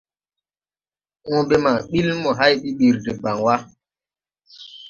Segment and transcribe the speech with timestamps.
[1.29, 3.55] Õõbe ma ɓil mo hay ɓiɓir debaŋ wà.